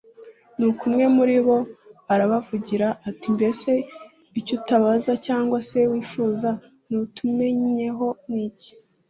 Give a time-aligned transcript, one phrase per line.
[0.57, 1.57] nuko umwe muri bo
[2.13, 3.71] arabavugira, ati mbese
[4.39, 6.49] icyo utubaza cyangwa se wifuza
[6.87, 8.71] kutumenyaho ni iki